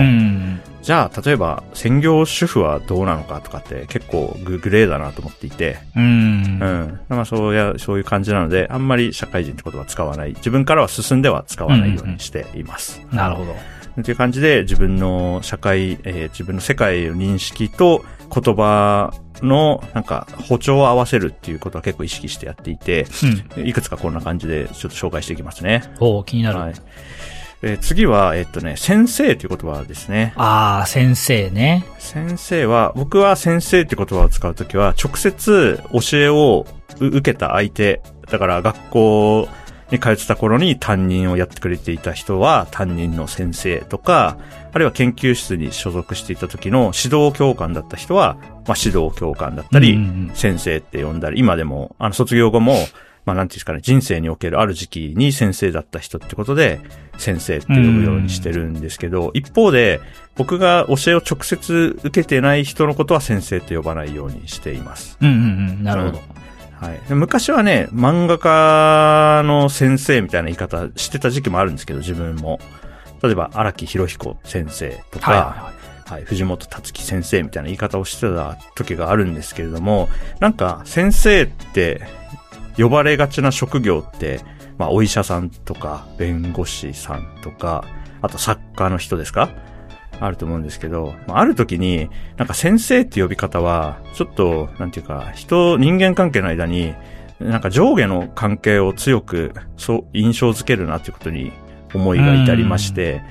[0.82, 6.02] じゃあ例えば専業主婦はどうなのかとかって結構グレーだなと思っていて、うん。
[6.02, 7.00] うん。
[7.08, 10.34] まあそうや、そういう感じなので、あんまり社会人ってことは使わない。
[10.34, 13.00] 自分からは進んでは使わないようにしています。
[13.02, 13.54] うんうん、なるほど。
[14.02, 23.06] という感じで自分の社会、えー、自分の世界の認識と言葉の、なんか、歩調を合わせるっていうことは結構意識してやっていて、
[23.56, 25.82] うん、いくつかこんな感じでちょっと紹介していきますね。
[26.00, 26.58] お気になる。
[26.58, 26.74] はい。
[27.62, 30.34] えー、次は、えっとね、先生という言葉ですね。
[30.36, 31.84] ああ、先生ね。
[31.98, 36.66] 先生は、僕は先生って言葉を使うときは、直接教えを
[37.00, 44.38] 受けた相手、だから学校に通ってた頃に担任をやってくれていた人は担任の先生とか、
[44.72, 49.98] あるいは研究室に所属していた時の指導教官だった人は、まあ、指導教官だったり、
[50.34, 52.76] 先生って呼んだり、今でも、あの、卒業後も、
[53.24, 56.80] まあ、なんていうんですかね、人生におけるある時期に先生だった人ってことで、
[57.16, 60.00] 先生って呼ぶようにしてるんですけど、一方で、
[60.36, 65.16] 僕が教えを直接受けてない人のことは先生って呼ばないようにしています。
[65.22, 65.38] うんうんう
[65.80, 66.43] ん、なるほど。
[66.80, 67.14] はい。
[67.14, 72.60] 昔はね、漫画家の先生みたいな言い方してた時期もあるんですけど、自分も。
[73.22, 80.08] 例えば、荒木博彦先生とか、はい、はいはい、藤本達樹先生みたいな言い方をしてた時があるんですけれども、
[80.38, 82.02] なんか、先生って
[82.76, 84.40] 呼ばれがちな職業って、
[84.76, 87.84] まあ、お医者さんとか、弁護士さんとか、
[88.20, 89.50] あと作家の人ですか
[90.20, 96.94] あると思うんですけど、あ、ある時に、なんか先生って呼び方は、ちょっと、なんていうか、人、人間関係の間に、
[97.40, 101.52] なんか上下の関係を強く、そう、印象づけるなっていうことに
[101.92, 103.22] 思いが至りまして、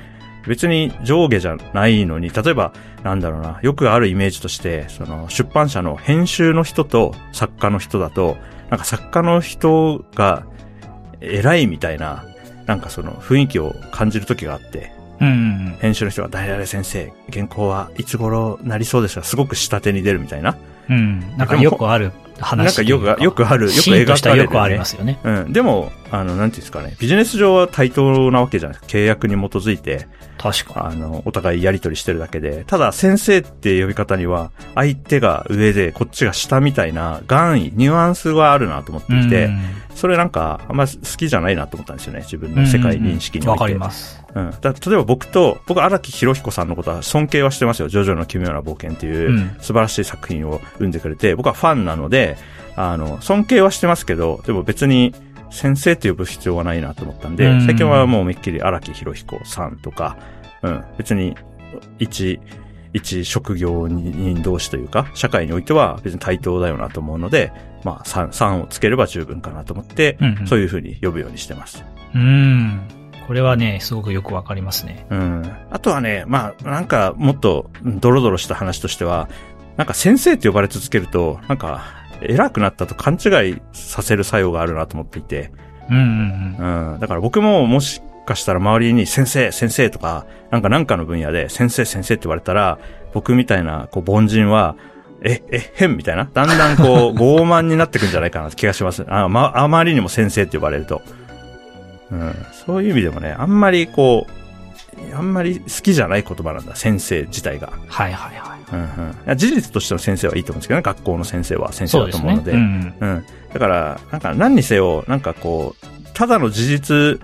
[0.47, 8.37] 別に上下じゃないのに、例えば、なんだろうな、よくあるイメージとして、その出版社の編集の人と作家の人だと、
[8.69, 10.45] なんか作家の人が
[11.21, 12.25] 偉いみたいな、
[12.65, 14.91] なんかその雰囲気を感じる時があって、
[15.23, 20.57] うん、編集の人が誰々先生、原稿はいつ頃なりそうですが、すごく下手に出るみたいな。
[20.89, 21.21] うん。
[21.37, 22.11] なんかよくある
[22.43, 24.43] 話なんかよく、よくある、よく描かれる、ね。
[24.43, 25.19] よくありますよね。
[25.23, 25.53] うん。
[25.53, 28.97] でも、あの、なんていうんですかね、ビジネス上は対等なわけじゃないですか。
[28.97, 30.07] 契約に基づいて。
[30.37, 32.65] 確かあの、お互いやり取りしてるだけで。
[32.67, 39.49] ただ、先生って呼び方には、相手が上で、こっちが下みたいな、願意、ニュアンスはあるなと思っていて、
[39.95, 42.21] それなんか、あんま好きじゃないなと思ったんですよね。
[42.21, 43.61] 自分の世界認識において。
[43.61, 44.21] わ、かります。
[44.35, 44.51] うん。
[44.59, 47.87] だ例えば僕と、僕荒木博彦さんのことは尊敬はしてますよ。
[47.87, 52.32] ジョジョの奇妙な冒険っていう素晴らしい作品を生んでくれて、僕はファンなので、
[52.75, 55.13] あの、尊敬はしてますけど、でも別に
[55.51, 60.17] 先生って呼ぶ必要はないなと思ったんで、最近はもうめっきり荒木博彦さんとか、
[60.63, 61.35] うん、別に
[61.99, 62.39] 一、
[62.93, 67.51] 一職業人同士というか、社会においては別に対等だよなと思うので、
[67.83, 71.85] まあ3、3をつければ十分かなと思って、うんうん、そういうふうに呼ぶようにしてます。
[72.15, 72.81] うん。
[73.27, 75.05] これはね、すごくよくわかりますね。
[75.09, 75.51] うん。
[75.69, 79.29] あとはね、まあ、なんかもっとドロドロした話としては、
[79.77, 85.51] なんか先生って呼ばれ続けると、なんか偉くなったと勘違いさせる作用があるなと思っていて。
[85.89, 86.93] うんうんうん。
[86.93, 86.99] うん。
[86.99, 92.77] だから僕ももしかしたら周りに先生、先生とか、なんかなんかの分野で先生、先生って言われたら、
[93.13, 94.75] 僕みたいな、こう、凡人は、
[95.21, 96.29] え、え、変みたいな？
[96.33, 99.05] だんだんこう、 傲慢になってくんじゃないかなって気がします。
[99.07, 101.01] あま、あまりにも先生って呼ばれると。
[102.11, 102.35] うん。
[102.65, 107.71] そういう意味でもね、あんまりこう、あんまり好きじゃない言葉なんだ、先生自体が。
[107.87, 108.52] はいはいはい。
[108.73, 112.51] うんうん、事実としての先生はいいと思うんですけどね、学校の先生は先生だと思うので。
[112.51, 113.25] うでね、うん、うん。
[113.53, 117.19] だから、なんか何にせよ、なんかこう、ただの事実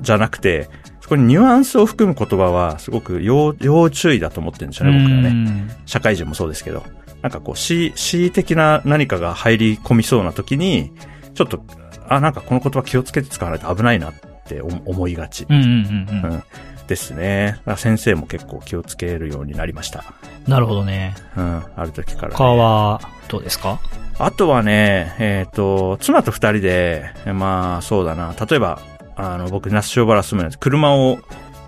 [0.00, 0.68] じゃなくて、
[1.00, 5.76] そこにニュアンスを含む言葉はすごく要要注意だと思ってるんですよね、僕はね。
[5.86, 6.84] 社会人もそうですけど。
[7.22, 10.92] なんかこう、恣意的な何かが入り込みそうな時に、
[11.34, 11.64] ちょっと、
[12.08, 14.14] あ、なんかこの言葉気をつけて使わないと危ないなっ
[14.46, 15.46] て思いがち。
[15.48, 16.42] うんうんうん、うん
[16.88, 17.60] ですね。
[17.76, 20.04] 先生も結構気をつけるようになりました。
[20.48, 21.14] なるほどね。
[21.36, 22.34] うん、ある時から、ね。
[22.34, 23.78] 他は、どうですか？
[24.18, 28.34] あとはね、えっ、ー、と、妻と二人で、まあ、そうだな。
[28.48, 28.80] 例えば、
[29.14, 30.58] あの、僕、那須塩原住むんです。
[30.58, 31.18] 車を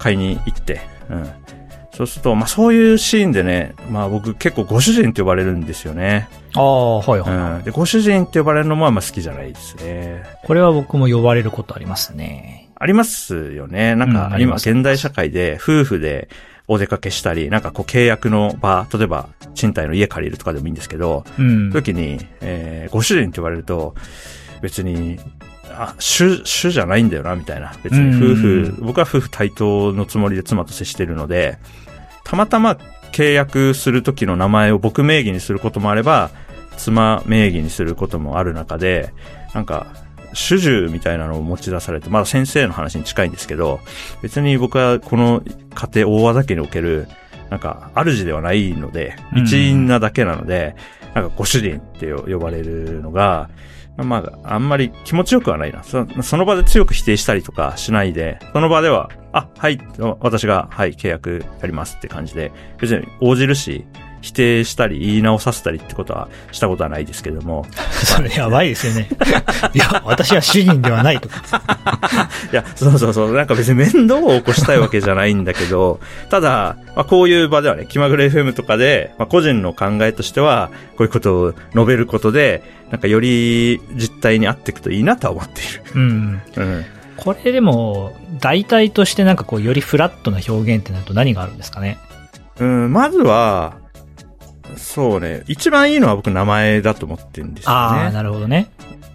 [0.01, 1.31] 買いに行って、うん。
[1.93, 6.29] そうすると、まあそういうシーンでね、まあ僕結構ご主人って呼ばれるんですよね。
[6.55, 7.65] ああ、はいはい、うん。
[7.65, 10.23] で、ご主人って呼ばれるのもあんま好きじゃないですね。
[10.45, 12.60] これは僕も呼ばれることありますね。
[12.81, 13.95] ありますよね。
[13.95, 16.31] なんか、今、現代社会で夫婦で
[16.67, 23.95] お出かけしたり、なんかこう契約の場、例えば賃貸の家借りるとかでもいいんですけど、うん、時に、えー、ご主人って言われると、
[24.63, 25.19] 別に、
[25.69, 27.75] あ、主、主じゃないんだよな、みたいな。
[27.83, 31.59] 別に夫婦、僕は夫婦対等のつもりで妻と接してるので、
[32.25, 32.79] たまたま
[33.13, 36.31] 契約する時の名前を僕名義にすることもあれば、
[36.79, 39.13] 妻名義にすることもある中で、
[39.53, 39.89] なんか、
[40.33, 43.81] 主従みたいなのを持ち出されて、まだ先生の話に近いんですけど、
[44.23, 45.43] 別に僕はこの
[45.75, 47.09] 家庭、大和田家における、
[47.51, 50.77] なんか、主ではないので、一員なだけなので、
[51.15, 53.51] なんかご主人って呼ばれるのが、
[53.97, 55.83] まあ、あんまり気持ちよくはないな。
[55.83, 59.79] そその場で強く否定したりとかしないで、その場では、あ、はい、
[60.21, 63.85] 私が、はい、契約やりますって感じで、別に応じるし、
[64.21, 67.67] 否定したり言い直させたりってことはしたことはないですけども。
[68.05, 69.09] それやばいですよね。
[69.75, 71.43] いや、私は主人ではないとか。
[72.53, 73.35] いや、そうそうそう。
[73.35, 85.83] なんか別に面倒を起こしたいわけじゃないんだけど、ただ、まあ、こういう場ではね、気まぐれ FM とかで、まあ、個人の考えとしては、こういうことを述べることで、なんかより実態に合っていくといいなとは思っている。
[85.95, 86.43] うん。
[86.57, 86.85] うん。
[87.17, 91.99] これでも、大体としてなんかこう、よりフラットな表現ってなると何があるんですかね
[92.59, 93.77] うん、まずは、
[94.77, 95.43] そうね。
[95.47, 97.77] 一番いいのは僕名前だと思ってるんですよね。
[97.77, 98.71] ああ、なるほどね。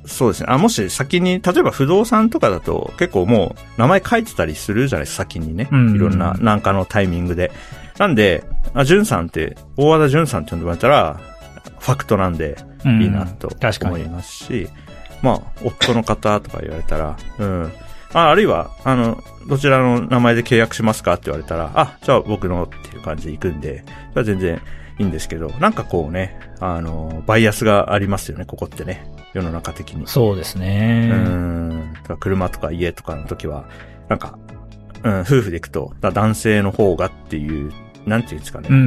[0.06, 0.48] そうですね。
[0.50, 5.68] あ、もし先に、例えば不動産とかだと結構もう名前書いてたりするじゃないですか、先にね。
[5.72, 7.52] うん、いろんな、なんかのタイミングで。
[7.98, 11.20] なんで、あ、ジュンさんって、大和田ジュンさんって呼んでもらったら、
[11.80, 13.50] ファクトなんで、いいなと
[13.82, 14.68] 思いますし、
[15.22, 17.72] まあ、夫の方とか言われたら、うん。
[18.14, 24.62] ああるいは、あの、どちらの名前で契約しますかって言われたら、あ、じゃあ僕のっていう感じで行くんで、それは全然
[24.98, 29.06] いいんですけど、なんかこうね、あの、バイアスがありますよね、ここってね。
[29.34, 30.08] 世の中的に。
[30.08, 31.10] そうですね。
[31.12, 31.94] うん。
[32.20, 33.66] 車とか家とかの時は、
[34.08, 34.38] なんか、
[35.04, 37.72] うん、夫婦で行くと、男性の方がっていう、
[38.06, 38.70] なんていうんですかね。
[38.72, 38.86] うんうんう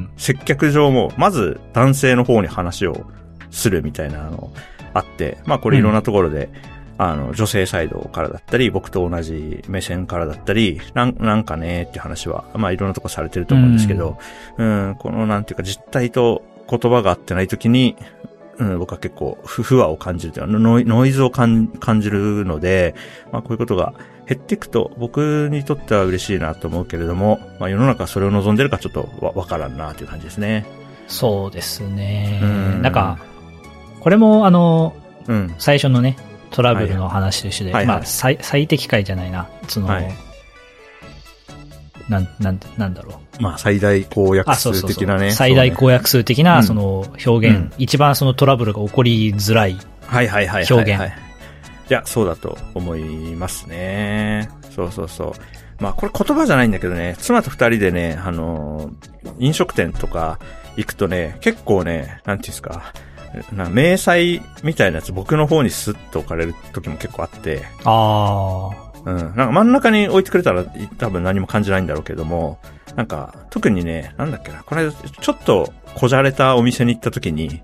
[0.00, 3.06] ん、接客上も、まず男性の方に話を
[3.50, 4.52] するみたいなの
[4.92, 14.18] あって、まあこれいろんなところで、うんあの、女性サイドからだったり、僕と同じ目線からだったり、なん、なんかねっていう話は、まあいろんなとこされてると思うんですけど、
[14.56, 17.96] うん、ん、このなんていうか実態と言葉が合ってない時に、
[18.58, 22.94] うん、僕は結構不不和を感じるというかノイ、ノイズを感じるので、
[23.32, 23.94] まあこういうことが
[24.26, 30.66] 減っていくと僕にとっては嬉しいなと思うけれども、まあ世の中それを望んでるかちょっとわわからんなという感じですね。
[31.08, 32.40] そうですね。
[32.42, 33.18] うん、なんか、
[34.00, 34.94] これもあの、
[35.28, 36.16] うん、最初のね、
[36.50, 39.48] トラブルの話と一緒で、はいはい、まあ最、最適解じゃないな。
[39.68, 40.14] その、はい、
[42.08, 43.42] なん、なん、なんだろう。
[43.42, 44.86] まあ、最大公約数的なね。
[44.86, 50.66] そうそうそう最大公約数的な、その表現、うん、一番そのトラブルが起こりづらいはいはいはい。
[50.70, 51.02] 表現。
[51.88, 54.48] いや、そうだと思いますね。
[54.74, 55.32] そうそうそう。
[55.82, 58.90] まあ、これ言葉じゃないんだけどね、妻と二人でね、あの
[59.38, 60.38] 飲食店とか
[60.76, 62.92] 行くとね、結構ね、なんていうんですか、
[63.52, 67.64] な明細みたいなやつ僕の方にスッと置かれる時も結構あって。
[67.84, 69.10] ああ。
[69.10, 69.16] うん。
[69.16, 70.64] なんか真ん中に置いてくれたら
[70.98, 72.58] 多分何も感じないんだろうけども、
[72.96, 77.62] なんか特にね、なんだっけな、これちょっとこじゃれたお店に行った時に、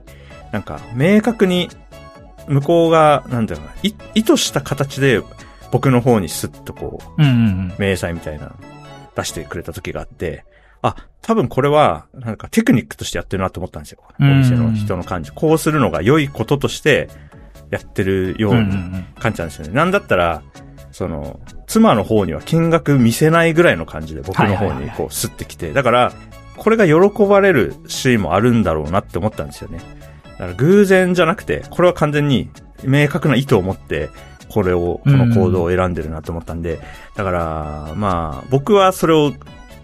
[0.52, 1.68] なんか明確に
[2.46, 3.72] 向こうが、なんだろうな、
[4.14, 5.22] 意図した形で
[5.70, 8.54] 僕の方にスッとこう、うんうんうん、明細みたいな
[9.16, 10.44] 出してくれた時があって、
[10.82, 14.02] あ、多分これは、なんかテクニックとしてやってるなと思ったんですよ。
[14.20, 15.30] お店の人の感じ。
[15.30, 17.08] こうするのが良いこととして
[17.70, 19.72] やってるように感じたんですよね。
[19.72, 20.42] なんだったら、
[20.90, 26.12] その、妻の方には金額見せないぐらいの感じで僕の方にこうスッてきて、だから、
[26.56, 29.78] これが喜ばれるシーンもあるんだろうなって思ったんですよね。
[30.32, 32.50] だから偶然じゃなくて、これは完全に
[32.84, 34.10] 明確な意図を持って、
[34.48, 36.78] これを、この行動を選んでるなと思ったんで、
[37.16, 39.32] だから、まあ、僕はそれを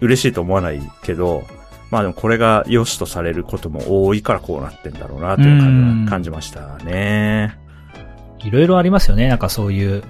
[0.01, 1.43] 嬉しいと思わないけど、
[1.91, 7.57] まあでもこれが良しとされることも多いからこうなってんだろうなという感じ感じましたね。
[8.39, 9.27] いろいろありますよね。
[9.27, 10.03] なんかそういう、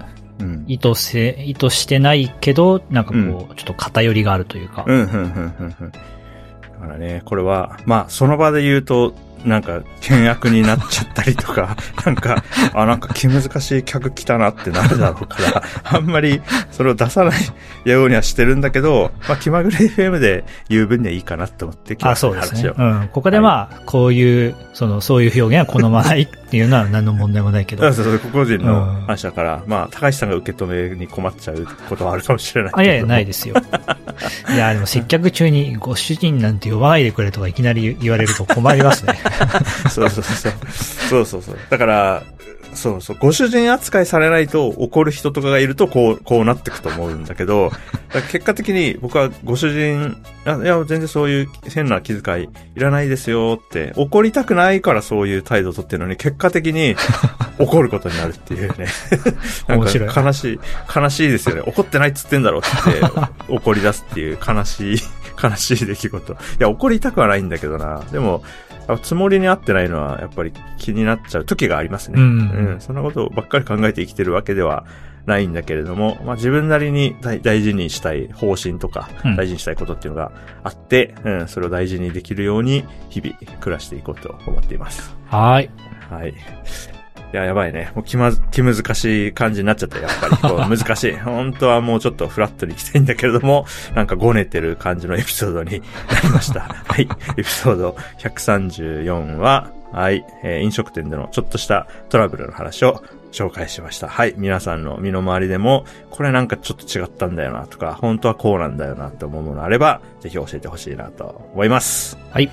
[0.66, 4.84] 意図せ、意図してないけど、なんかこう、うん、ちょっと偏りがあるというか。
[4.86, 5.90] うん、うん、うん、うん。
[5.90, 22.72] だからね、これは、まあその場で言うと、なんか、険悪になっちゃったりとか、 なんか、あ、なんか気難しい客来たなってなるだろうから、 あんまりそれを出さないようにはしてるんだけど、まあ、気まぐれ FM で言う分にはいいかなと思ってあ、そうですね。
[22.76, 23.08] うん。
[23.12, 27.92] ここでまあ、こういう、その、そういう表現は好まないっていうのは何の問題もないけど。
[27.92, 33.54] そうそう、個々人の話だから、うん、まあ、高橋さんが受け止めに困っちゃうことはあるかもしれないあ、いやいや、ないですよ。
[34.52, 39.18] いや、でも接客中にご主人なんて呼ばないでくれとかいきなり言われると困りますね。
[39.88, 40.52] そうそうそう。
[41.08, 41.56] そうそうそう。
[41.70, 42.22] だから、
[42.74, 47.70] そうそう、ご主人扱いされないと怒る人とかがいるとこう、こうなってくと思うんだけど、
[48.30, 56.96] 結果的に僕はご主人、いや、全然そういう変な気遣いいらないですよって、怒りたくないからそういう態度をとってるのに、結果的に
[57.58, 58.86] 怒ることになるっていうね。
[59.68, 60.60] なんか悲しい、
[60.94, 61.62] 悲しいですよね。
[61.66, 63.00] 怒ってないっつってんだろうって
[63.52, 64.98] 怒り出すっていう悲しい、
[65.42, 66.32] 悲しい出来事。
[66.32, 68.02] いや、怒りたくはないんだけどな。
[68.10, 68.42] でも、
[69.02, 72.20] つもりに合ってないのはやっぱり気になっちゃう時がありますね。
[72.20, 74.84] うん、うん、そんなことばっかり考えて生きてるわけでは
[75.26, 80.32] ないんだけれども、まあ自分なりに大事にしたい方針とか、大事にしたいことっていうのが
[80.64, 85.14] あって、うん、それを大事にできるように日々暮らしていこうと思っています。
[85.26, 85.70] はい。
[86.10, 86.34] はい。
[87.32, 87.92] いや、やばいね。
[87.94, 90.36] もう気ま、気難しい感じになっちゃった、やっぱり。
[90.36, 91.12] こう 難しい。
[91.16, 96.62] 本当はもうちょっとフラットに行きたいんだけれども、なんかごねてる感じのエピソードになりました。
[96.62, 97.08] はい。
[97.36, 104.08] エピソード134は、はい、えー、飲食店でのちょっとしたトラブルの話を紹介しました。
[104.08, 104.34] はい。
[104.36, 112.18] 皆さんの身の回りでも、これなんかちょっと違ったんだよなとか、本当はこうなんだよなって思うものあれば、ぜひ教えてほしいなと思います。
[112.32, 112.50] はい。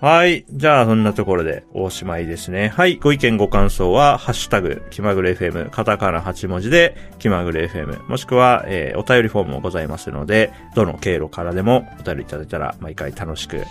[0.00, 0.44] はい。
[0.50, 2.68] じゃあ、そんなところでおしまいですね。
[2.68, 2.96] はい。
[2.96, 13.64] ご意見ご感想は、ハッシュタグ、気まぐれ FM、カタカナ8文字で、気まぐれ FM、もしくは、えー、お便りフォームもございますので、どの経路からでもお便りいただいたら、毎回楽しく、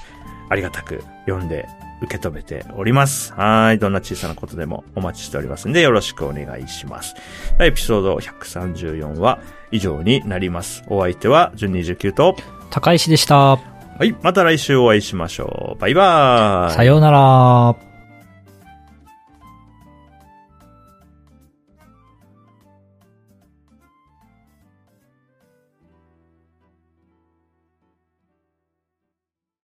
[0.49, 1.67] ありがたく読んで、
[2.01, 3.33] 受け止めております。
[3.33, 3.79] はい。
[3.79, 7.15] どんな小さなことでもお待ちしておりますんで、よろしくお願いします。
[7.59, 9.39] エピソード134は
[9.71, 10.83] 以上になります。
[10.87, 12.35] お相手は、順29と、
[12.69, 13.74] 高石でした。
[13.97, 14.15] はい。
[14.21, 15.79] また来週お会いしましょう。
[15.79, 16.75] バイバーイ。
[16.75, 17.94] さようなら。